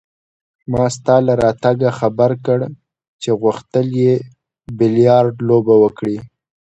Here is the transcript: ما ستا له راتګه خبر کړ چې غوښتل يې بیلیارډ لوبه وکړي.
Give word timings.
ما 0.71 0.83
ستا 0.95 1.15
له 1.27 1.33
راتګه 1.43 1.89
خبر 1.99 2.31
کړ 2.45 2.59
چې 3.21 3.29
غوښتل 3.41 3.87
يې 4.03 4.15
بیلیارډ 4.77 5.35
لوبه 5.49 5.75
وکړي. 5.83 6.17